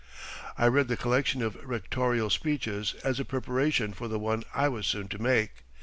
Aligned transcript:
I 0.57 0.65
read 0.65 0.87
the 0.87 0.97
collection 0.97 1.43
of 1.43 1.63
rectorial 1.63 2.31
speeches 2.31 2.95
as 3.03 3.19
a 3.19 3.23
preparation 3.23 3.93
for 3.93 4.07
the 4.07 4.17
one 4.17 4.43
I 4.51 4.67
was 4.67 4.87
soon 4.87 5.07
to 5.09 5.21
make. 5.21 5.61